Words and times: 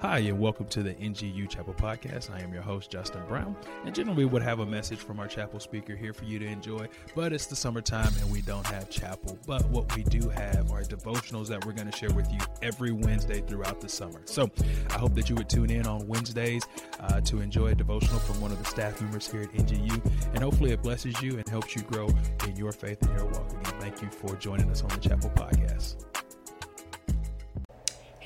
Hi, 0.00 0.18
and 0.18 0.38
welcome 0.38 0.66
to 0.66 0.82
the 0.82 0.92
NGU 0.92 1.48
Chapel 1.48 1.72
Podcast. 1.72 2.30
I 2.30 2.40
am 2.40 2.52
your 2.52 2.60
host, 2.60 2.90
Justin 2.90 3.22
Brown. 3.26 3.56
And 3.86 3.94
generally, 3.94 4.26
we 4.26 4.30
would 4.30 4.42
have 4.42 4.58
a 4.58 4.66
message 4.66 4.98
from 4.98 5.18
our 5.18 5.26
chapel 5.26 5.58
speaker 5.58 5.96
here 5.96 6.12
for 6.12 6.24
you 6.24 6.38
to 6.38 6.44
enjoy, 6.44 6.86
but 7.14 7.32
it's 7.32 7.46
the 7.46 7.56
summertime 7.56 8.12
and 8.20 8.30
we 8.30 8.42
don't 8.42 8.66
have 8.66 8.90
chapel. 8.90 9.38
But 9.46 9.64
what 9.70 9.96
we 9.96 10.02
do 10.02 10.28
have 10.28 10.70
are 10.70 10.82
devotionals 10.82 11.48
that 11.48 11.64
we're 11.64 11.72
going 11.72 11.90
to 11.90 11.96
share 11.96 12.10
with 12.10 12.30
you 12.30 12.38
every 12.60 12.92
Wednesday 12.92 13.40
throughout 13.40 13.80
the 13.80 13.88
summer. 13.88 14.20
So 14.26 14.50
I 14.90 14.98
hope 14.98 15.14
that 15.14 15.30
you 15.30 15.34
would 15.36 15.48
tune 15.48 15.70
in 15.70 15.86
on 15.86 16.06
Wednesdays 16.06 16.66
uh, 17.00 17.22
to 17.22 17.40
enjoy 17.40 17.68
a 17.68 17.74
devotional 17.74 18.18
from 18.18 18.38
one 18.42 18.52
of 18.52 18.58
the 18.58 18.68
staff 18.68 19.00
members 19.00 19.30
here 19.30 19.44
at 19.44 19.52
NGU. 19.54 20.04
And 20.34 20.42
hopefully, 20.42 20.72
it 20.72 20.82
blesses 20.82 21.22
you 21.22 21.38
and 21.38 21.48
helps 21.48 21.74
you 21.74 21.80
grow 21.80 22.06
in 22.46 22.54
your 22.54 22.72
faith 22.72 23.00
and 23.00 23.18
your 23.18 23.28
walk. 23.30 23.50
Again, 23.50 23.80
thank 23.80 24.02
you 24.02 24.10
for 24.10 24.36
joining 24.36 24.70
us 24.70 24.82
on 24.82 24.90
the 24.90 24.98
Chapel 24.98 25.30
Podcast. 25.30 26.15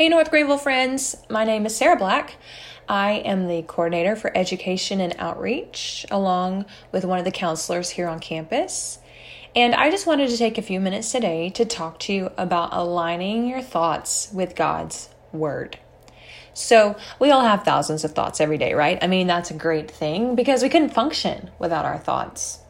Hey, 0.00 0.08
North 0.08 0.30
Greenville 0.30 0.56
friends. 0.56 1.14
My 1.28 1.44
name 1.44 1.66
is 1.66 1.76
Sarah 1.76 1.94
Black. 1.94 2.36
I 2.88 3.16
am 3.16 3.48
the 3.48 3.60
coordinator 3.60 4.16
for 4.16 4.34
education 4.34 4.98
and 4.98 5.14
outreach, 5.18 6.06
along 6.10 6.64
with 6.90 7.04
one 7.04 7.18
of 7.18 7.26
the 7.26 7.30
counselors 7.30 7.90
here 7.90 8.08
on 8.08 8.18
campus. 8.18 8.98
And 9.54 9.74
I 9.74 9.90
just 9.90 10.06
wanted 10.06 10.30
to 10.30 10.38
take 10.38 10.56
a 10.56 10.62
few 10.62 10.80
minutes 10.80 11.12
today 11.12 11.50
to 11.50 11.66
talk 11.66 11.98
to 11.98 12.14
you 12.14 12.30
about 12.38 12.70
aligning 12.72 13.46
your 13.46 13.60
thoughts 13.60 14.30
with 14.32 14.56
God's 14.56 15.10
Word. 15.34 15.78
So, 16.54 16.96
we 17.18 17.30
all 17.30 17.42
have 17.42 17.64
thousands 17.64 18.02
of 18.02 18.12
thoughts 18.12 18.40
every 18.40 18.56
day, 18.56 18.72
right? 18.72 18.98
I 19.02 19.06
mean, 19.06 19.26
that's 19.26 19.50
a 19.50 19.54
great 19.54 19.90
thing 19.90 20.34
because 20.34 20.62
we 20.62 20.70
couldn't 20.70 20.94
function 20.94 21.50
without 21.58 21.84
our 21.84 21.98
thoughts. 21.98 22.60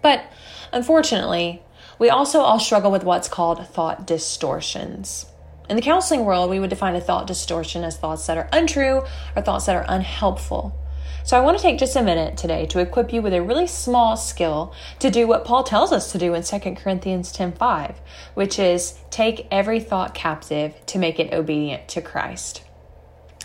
But 0.00 0.24
unfortunately, 0.72 1.62
we 1.98 2.08
also 2.08 2.40
all 2.40 2.58
struggle 2.58 2.90
with 2.90 3.04
what's 3.04 3.28
called 3.28 3.68
thought 3.68 4.06
distortions. 4.06 5.26
In 5.68 5.76
the 5.76 5.82
counseling 5.82 6.24
world, 6.24 6.50
we 6.50 6.58
would 6.58 6.70
define 6.70 6.96
a 6.96 7.00
thought 7.00 7.26
distortion 7.26 7.84
as 7.84 7.96
thoughts 7.96 8.26
that 8.26 8.36
are 8.36 8.48
untrue 8.52 9.04
or 9.36 9.42
thoughts 9.42 9.66
that 9.66 9.76
are 9.76 9.86
unhelpful. 9.88 10.76
So 11.24 11.38
I 11.38 11.40
want 11.40 11.56
to 11.56 11.62
take 11.62 11.78
just 11.78 11.94
a 11.94 12.02
minute 12.02 12.36
today 12.36 12.66
to 12.66 12.80
equip 12.80 13.12
you 13.12 13.22
with 13.22 13.32
a 13.32 13.42
really 13.42 13.68
small 13.68 14.16
skill 14.16 14.74
to 14.98 15.08
do 15.08 15.28
what 15.28 15.44
Paul 15.44 15.62
tells 15.62 15.92
us 15.92 16.10
to 16.12 16.18
do 16.18 16.34
in 16.34 16.42
2 16.42 16.76
Corinthians 16.76 17.32
10:5, 17.32 18.00
which 18.34 18.58
is 18.58 18.94
take 19.10 19.46
every 19.50 19.78
thought 19.78 20.14
captive 20.14 20.74
to 20.86 20.98
make 20.98 21.20
it 21.20 21.32
obedient 21.32 21.86
to 21.88 22.00
Christ. 22.00 22.62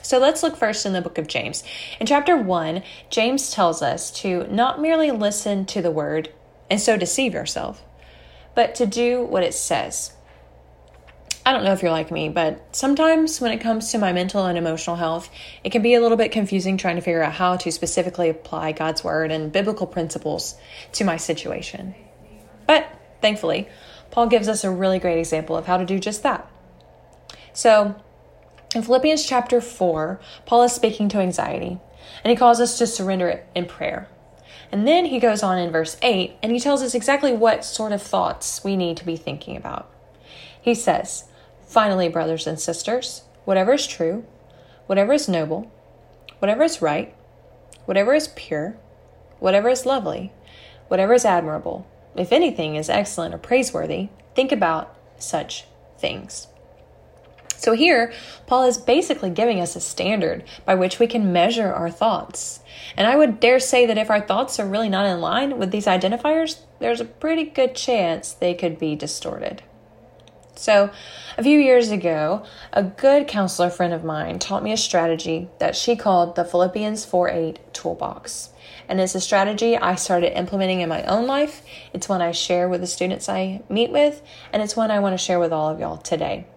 So 0.02 0.18
let's 0.18 0.42
look 0.42 0.58
first 0.58 0.88
in 0.88 0.94
the 0.94 1.02
book 1.02 1.20
of 1.20 1.28
James. 1.28 1.64
In 2.00 2.08
chapter 2.08 2.36
1, 2.36 2.82
James 3.12 3.52
tells 3.52 3.84
us 3.84 4.10
to 4.22 4.48
not 4.50 4.82
merely 4.82 5.12
listen 5.12 5.66
to 5.66 5.82
the 5.82 5.92
word 5.92 6.30
and 6.72 6.82
so 6.82 6.98
deceive 6.98 7.34
yourself, 7.34 7.84
but 8.56 8.74
to 8.76 8.88
do 8.88 9.24
what 9.24 9.44
it 9.44 9.54
says. 9.54 10.14
I 11.48 11.54
don't 11.54 11.64
know 11.64 11.72
if 11.72 11.82
you're 11.82 11.92
like 11.92 12.12
me, 12.12 12.28
but 12.28 12.76
sometimes 12.76 13.40
when 13.40 13.54
it 13.54 13.62
comes 13.62 13.90
to 13.92 13.98
my 13.98 14.12
mental 14.12 14.46
and 14.46 14.58
emotional 14.58 14.98
health, 14.98 15.30
it 15.64 15.70
can 15.70 15.82
be 15.82 15.94
a 15.94 16.02
little 16.02 16.18
bit 16.18 16.34
confusing 16.34 16.76
trying 16.76 16.98
to 16.98 17.02
figure 17.02 17.24
out 17.24 17.32
how 17.32 17.56
to 17.56 17.72
specifically 17.72 18.28
apply 18.28 18.74
God's 18.74 19.02
word 19.02 19.32
and 19.32 19.50
biblical 19.50 19.88
principles 19.88 20.58
to 20.92 21.06
my 21.06 21.16
situation. 21.16 21.96
But 22.66 22.86
thankfully, 23.22 23.70
Paul 24.12 24.28
gives 24.28 24.50
us 24.50 24.66
a 24.66 24.70
really 24.70 25.00
great 25.00 25.20
example 25.20 25.56
of 25.56 25.66
how 25.66 25.78
to 25.78 25.86
do 25.86 26.00
just 26.00 26.22
that. 26.24 26.52
So, 27.54 27.96
in 28.76 28.82
Philippians 28.82 29.26
chapter 29.26 29.62
4, 29.62 30.20
Paul 30.46 30.64
is 30.64 30.74
speaking 30.74 31.08
to 31.08 31.20
anxiety, 31.20 31.80
and 32.26 32.30
he 32.30 32.36
calls 32.36 32.60
us 32.60 32.78
to 32.78 32.86
surrender 32.86 33.30
it 33.30 33.48
in 33.56 33.68
prayer. 33.68 34.10
And 34.70 34.86
then 34.86 35.06
he 35.06 35.18
goes 35.18 35.44
on 35.44 35.58
in 35.58 35.72
verse 35.72 35.96
8, 36.02 36.40
and 36.44 36.52
he 36.52 36.60
tells 36.60 36.84
us 36.84 36.94
exactly 36.94 37.32
what 37.32 37.64
sort 37.64 37.94
of 37.94 38.02
thoughts 38.02 38.66
we 38.66 38.76
need 38.76 38.98
to 38.98 39.06
be 39.06 39.16
thinking 39.16 39.56
about. 39.56 39.90
He 40.62 40.76
says, 40.76 41.24
Finally, 41.68 42.08
brothers 42.08 42.48
and 42.48 42.60
sisters, 42.60 43.24
whatever 43.44 43.74
is 43.74 43.86
true, 43.86 44.26
whatever 44.86 45.12
is 45.14 45.28
noble, 45.28 45.70
whatever 46.40 46.64
is 46.64 46.82
right, 46.82 47.14
whatever 47.86 48.14
is 48.14 48.30
pure, 48.30 48.78
whatever 49.40 49.68
is 49.68 49.86
lovely, 49.86 50.32
whatever 50.88 51.14
is 51.14 51.26
admirable, 51.26 51.86
if 52.16 52.32
anything 52.32 52.76
is 52.76 52.90
excellent 52.90 53.36
or 53.36 53.38
praiseworthy, 53.38 54.10
think 54.34 54.52
about 54.52 54.96
such 55.18 55.66
things. 56.00 56.48
So 57.58 57.74
here, 57.74 58.14
Paul 58.46 58.66
is 58.66 58.78
basically 58.78 59.32
giving 59.32 59.60
us 59.60 59.76
a 59.76 59.82
standard 59.82 60.44
by 60.64 60.76
which 60.76 61.00
we 61.00 61.08
can 61.08 61.34
measure 61.34 61.74
our 61.74 61.90
thoughts. 61.90 62.62
And 62.96 63.08
I 63.08 63.16
would 63.16 63.40
dare 63.40 63.60
say 63.60 63.86
that 63.88 63.98
if 63.98 64.10
our 64.10 64.22
thoughts 64.22 64.60
are 64.60 64.68
really 64.68 64.90
not 64.90 65.08
in 65.08 65.20
line 65.20 65.58
with 65.58 65.72
these 65.72 65.88
identifiers, 65.88 66.60
there's 66.80 67.02
a 67.02 67.06
pretty 67.06 67.46
good 67.46 67.76
chance 67.76 68.32
they 68.32 68.54
could 68.54 68.80
be 68.80 68.96
distorted. 68.96 69.64
So, 70.58 70.90
a 71.38 71.44
few 71.44 71.60
years 71.60 71.92
ago, 71.92 72.44
a 72.74 72.82
good 72.82 73.28
counselor 73.28 73.70
friend 73.70 73.94
of 73.94 74.04
mine 74.04 74.40
taught 74.40 74.64
me 74.64 74.72
a 74.72 74.78
strategy 74.78 75.50
that 75.60 75.76
she 75.76 75.96
called 75.96 76.36
the 76.36 76.44
Philippians 76.44 77.06
4 77.06 77.30
8 77.30 77.60
toolbox. 77.74 78.50
And 78.90 79.00
it's 79.00 79.14
a 79.14 79.22
strategy 79.22 79.78
I 79.78 79.94
started 79.96 80.36
implementing 80.36 80.82
in 80.82 80.90
my 80.90 81.04
own 81.04 81.28
life. 81.28 81.62
It's 81.94 82.10
one 82.10 82.24
I 82.24 82.32
share 82.32 82.68
with 82.68 82.82
the 82.82 82.88
students 82.88 83.30
I 83.30 83.62
meet 83.70 83.92
with, 83.92 84.24
and 84.52 84.64
it's 84.64 84.76
one 84.76 84.90
I 84.90 85.00
want 85.00 85.14
to 85.14 85.24
share 85.24 85.40
with 85.40 85.54
all 85.54 85.70
of 85.70 85.80
y'all 85.80 85.98
today. 85.98 86.48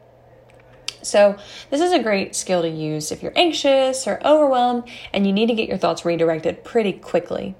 So, 1.02 1.36
this 1.68 1.82
is 1.82 1.92
a 1.92 2.02
great 2.02 2.34
skill 2.34 2.62
to 2.62 2.68
use 2.70 3.12
if 3.12 3.22
you're 3.22 3.36
anxious 3.36 4.06
or 4.06 4.18
overwhelmed 4.24 4.84
and 5.12 5.26
you 5.26 5.32
need 5.32 5.48
to 5.48 5.54
get 5.54 5.68
your 5.68 5.78
thoughts 5.78 6.06
redirected 6.06 6.64
pretty 6.64 6.94
quickly. 6.94 7.54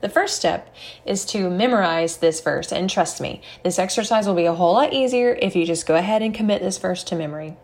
The 0.00 0.08
first 0.08 0.36
step 0.36 0.74
is 1.04 1.24
to 1.26 1.50
memorize 1.50 2.16
this 2.16 2.40
verse, 2.40 2.72
and 2.72 2.88
trust 2.88 3.20
me, 3.20 3.42
this 3.62 3.78
exercise 3.78 4.26
will 4.26 4.34
be 4.34 4.46
a 4.46 4.54
whole 4.54 4.72
lot 4.72 4.94
easier 4.94 5.36
if 5.40 5.54
you 5.54 5.66
just 5.66 5.86
go 5.86 5.94
ahead 5.94 6.22
and 6.22 6.34
commit 6.34 6.62
this 6.62 6.78
verse 6.78 7.04
to 7.04 7.16
memory. 7.16 7.56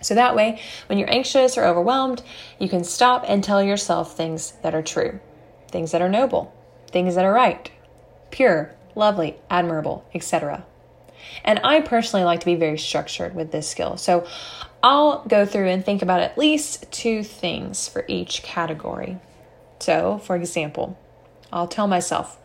So 0.00 0.14
that 0.14 0.36
way, 0.36 0.60
when 0.86 0.98
you're 0.98 1.12
anxious 1.12 1.58
or 1.58 1.64
overwhelmed, 1.64 2.22
you 2.60 2.68
can 2.68 2.84
stop 2.84 3.24
and 3.26 3.42
tell 3.42 3.62
yourself 3.62 4.16
things 4.16 4.52
that 4.62 4.74
are 4.74 4.82
true, 4.82 5.18
things 5.68 5.90
that 5.90 6.02
are 6.02 6.08
noble, 6.08 6.54
things 6.92 7.16
that 7.16 7.24
are 7.24 7.32
right, 7.32 7.70
pure, 8.30 8.72
lovely, 8.94 9.36
admirable, 9.50 10.04
etc. 10.14 10.64
And 11.44 11.60
I 11.64 11.80
personally 11.80 12.24
like 12.24 12.40
to 12.40 12.46
be 12.46 12.54
very 12.54 12.78
structured 12.78 13.34
with 13.34 13.50
this 13.50 13.68
skill. 13.68 13.96
So 13.96 14.26
I'll 14.82 15.24
go 15.24 15.44
through 15.44 15.68
and 15.68 15.84
think 15.84 16.02
about 16.02 16.20
at 16.20 16.38
least 16.38 16.90
two 16.92 17.24
things 17.24 17.88
for 17.88 18.04
each 18.06 18.42
category. 18.44 19.18
So, 19.80 20.18
for 20.18 20.36
example, 20.36 20.98
I'll 21.52 21.68
tell 21.68 21.86
myself 21.86 22.38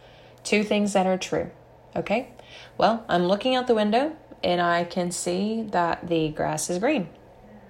two 0.43 0.63
things 0.63 0.93
that 0.93 1.07
are 1.07 1.17
true. 1.17 1.51
Okay? 1.95 2.29
Well, 2.77 3.05
I'm 3.09 3.25
looking 3.25 3.55
out 3.55 3.67
the 3.67 3.75
window 3.75 4.15
and 4.43 4.61
I 4.61 4.83
can 4.83 5.11
see 5.11 5.63
that 5.71 6.07
the 6.07 6.29
grass 6.29 6.69
is 6.69 6.79
green. 6.79 7.09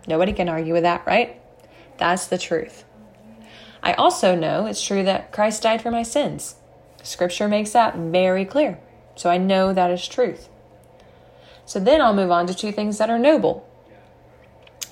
Nobody 0.07 0.33
can 0.33 0.49
argue 0.49 0.73
with 0.73 0.83
that, 0.83 1.05
right? 1.05 1.39
That's 1.97 2.27
the 2.27 2.37
truth. 2.37 2.83
I 3.83 3.93
also 3.93 4.35
know 4.35 4.65
it's 4.65 4.85
true 4.85 5.03
that 5.03 5.31
Christ 5.31 5.63
died 5.63 5.81
for 5.81 5.91
my 5.91 6.03
sins. 6.03 6.55
Scripture 7.03 7.47
makes 7.47 7.71
that 7.71 7.95
very 7.95 8.45
clear. 8.45 8.79
So 9.15 9.29
I 9.29 9.37
know 9.37 9.73
that 9.73 9.91
is 9.91 10.07
truth. 10.07 10.49
So 11.65 11.79
then 11.79 12.01
I'll 12.01 12.13
move 12.13 12.31
on 12.31 12.47
to 12.47 12.53
two 12.53 12.71
things 12.71 12.97
that 12.97 13.09
are 13.09 13.19
noble. 13.19 13.67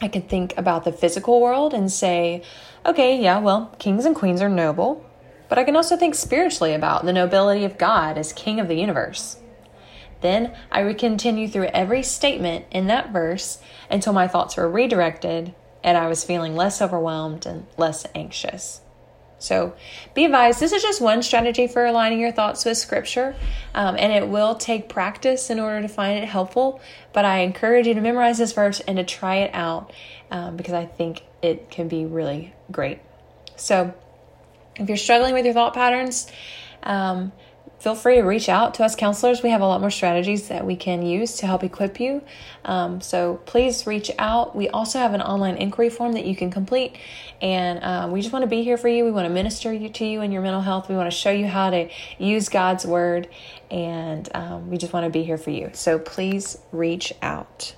I 0.02 0.08
can 0.08 0.22
think 0.22 0.54
about 0.58 0.86
the 0.86 0.92
physical 0.92 1.42
world 1.42 1.74
and 1.74 1.92
say, 1.92 2.44
okay, 2.86 3.22
yeah, 3.22 3.40
well, 3.40 3.76
kings 3.80 4.06
and 4.06 4.16
queens 4.16 4.42
are 4.42 4.50
noble. 4.50 5.06
But 5.50 5.58
I 5.58 5.64
can 5.64 5.76
also 5.76 5.98
think 5.98 6.16
spiritually 6.16 6.74
about 6.74 7.04
the 7.04 7.12
nobility 7.12 7.66
of 7.66 7.78
God 7.78 8.18
as 8.18 8.32
King 8.32 8.60
of 8.60 8.68
the 8.68 8.80
universe. 8.80 9.38
Then 10.22 10.54
I 10.72 10.84
would 10.84 10.98
continue 10.98 11.48
through 11.48 11.68
every 11.68 12.04
statement 12.04 12.66
in 12.72 12.88
that 12.88 13.12
verse 13.12 13.62
until 13.90 14.14
my 14.14 14.28
thoughts 14.28 14.56
were 14.56 14.70
redirected 14.70 15.54
and 15.84 15.98
I 15.98 16.08
was 16.08 16.24
feeling 16.24 16.56
less 16.56 16.82
overwhelmed 16.82 17.46
and 17.46 17.66
less 17.78 18.06
anxious. 18.14 18.82
So 19.40 19.74
be 20.14 20.26
advised, 20.26 20.60
this 20.60 20.74
is 20.74 20.82
just 20.82 21.00
one 21.00 21.24
strategy 21.24 21.68
for 21.68 21.86
aligning 21.86 22.20
your 22.20 22.34
thoughts 22.34 22.66
with 22.66 22.78
Scripture, 22.78 23.36
um, 23.74 23.96
and 23.98 24.12
it 24.12 24.28
will 24.28 24.56
take 24.56 24.90
practice 24.90 25.50
in 25.50 25.60
order 25.60 25.82
to 25.82 25.88
find 25.88 26.22
it 26.22 26.28
helpful. 26.28 26.82
But 27.14 27.24
I 27.24 27.40
encourage 27.40 27.88
you 27.88 27.94
to 27.94 28.02
memorize 28.02 28.38
this 28.38 28.52
verse 28.52 28.82
and 28.82 28.98
to 28.98 29.06
try 29.06 29.38
it 29.38 29.52
out 29.54 29.94
um, 30.30 30.58
because 30.58 30.74
I 30.74 30.86
think 30.86 31.24
it 31.42 31.72
can 31.72 31.88
be 31.88 32.06
really 32.06 32.54
great. 32.70 33.00
So 33.56 33.94
if 34.80 34.88
you're 34.88 34.98
struggling 34.98 35.34
with 35.34 35.46
your 35.46 35.54
thought 35.54 35.74
patterns, 35.74 36.32
um, 36.84 37.32
feel 37.80 37.96
free 37.96 38.16
to 38.16 38.22
reach 38.22 38.50
out 38.50 38.74
to 38.74 38.84
us 38.84 38.96
counselors. 38.96 39.42
We 39.42 39.52
have 39.52 39.62
a 39.62 39.66
lot 39.66 39.80
more 39.80 39.90
strategies 39.90 40.50
that 40.50 40.66
we 40.66 40.76
can 40.76 41.06
use 41.06 41.38
to 41.38 41.48
help 41.48 41.64
equip 41.64 42.00
you. 42.00 42.22
Um, 42.66 43.00
so 43.00 43.40
please 43.46 43.88
reach 43.88 44.12
out. 44.20 44.56
We 44.56 44.68
also 44.70 45.00
have 45.00 45.14
an 45.14 45.22
online 45.22 45.56
inquiry 45.56 45.90
form 45.90 46.14
that 46.14 46.26
you 46.26 46.36
can 46.36 46.52
complete, 46.52 46.98
and 47.42 47.84
um, 47.84 48.12
we 48.12 48.22
just 48.22 48.34
want 48.34 48.44
to 48.44 48.50
be 48.50 48.64
here 48.64 48.78
for 48.78 48.90
you. 48.90 49.06
We 49.06 49.12
want 49.12 49.28
to 49.28 49.34
minister 49.34 49.72
you, 49.72 49.90
to 49.90 50.06
you 50.06 50.22
and 50.22 50.34
your 50.34 50.42
mental 50.42 50.62
health. 50.62 50.90
We 50.90 50.96
want 50.96 51.10
to 51.10 51.18
show 51.18 51.32
you 51.32 51.48
how 51.48 51.70
to 51.70 51.90
use 52.18 52.50
God's 52.50 52.86
word, 52.86 53.30
and 53.72 54.28
um, 54.36 54.70
we 54.70 54.78
just 54.78 54.92
want 54.92 55.06
to 55.06 55.10
be 55.10 55.24
here 55.24 55.38
for 55.38 55.52
you. 55.52 55.70
So 55.74 56.00
please 56.00 56.58
reach 56.72 57.14
out. 57.22 57.76